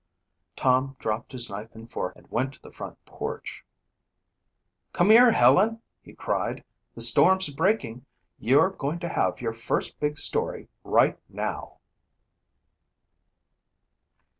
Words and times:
Tom 0.55 0.95
dropped 0.97 1.31
his 1.31 1.47
knife 1.47 1.75
and 1.75 1.87
fork 1.91 2.15
and 2.15 2.25
went 2.31 2.55
to 2.55 2.61
the 2.63 2.71
front 2.71 2.97
porch. 3.05 3.63
"Come 4.93 5.11
here, 5.11 5.29
Helen!" 5.29 5.79
he 6.01 6.13
cried. 6.15 6.63
"The 6.95 7.01
storm's 7.01 7.49
breaking. 7.51 8.07
You're 8.39 8.71
going 8.71 8.97
to 9.01 9.07
have 9.09 9.41
your 9.41 9.53
first 9.53 9.99
big 9.99 10.17
story 10.17 10.69
right 10.83 11.19
now!" 11.29 11.77